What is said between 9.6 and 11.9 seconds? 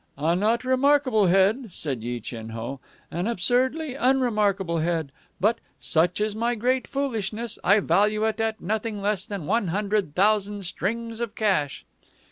hundred thousand strings of cash."